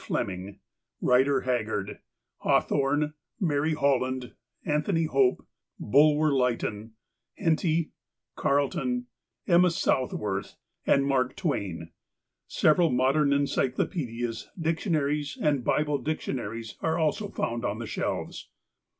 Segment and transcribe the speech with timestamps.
[0.00, 0.60] Fleming,
[1.02, 1.98] Eider Haggard,
[2.42, 4.32] Hawthorne, Mary Holland,
[4.64, 5.44] Anthony Hope,
[5.80, 6.92] Bulwer Lytton,
[7.36, 7.90] Henty,
[8.36, 9.08] Carleton,
[9.48, 10.54] Emma Southworth,
[10.86, 11.90] and Mark Twain.
[12.46, 18.50] Several modern encyclopedias, dictionaries, and Bible dictiona ries are also found on the shelves.